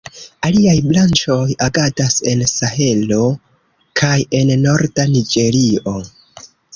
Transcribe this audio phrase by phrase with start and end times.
[0.47, 3.19] Aliaj branĉoj agadas en Sahelo
[4.01, 5.95] kaj en norda Niĝerio.